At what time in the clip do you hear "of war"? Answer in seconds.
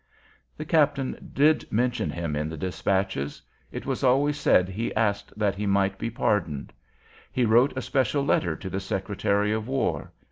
9.51-10.11